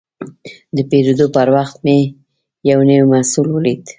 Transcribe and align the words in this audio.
د 0.75 0.77
پیرود 0.89 1.21
پر 1.35 1.47
وخت 1.55 1.77
مې 1.85 1.97
یو 2.69 2.79
نوی 2.89 3.05
محصول 3.13 3.47
ولید. 3.51 3.81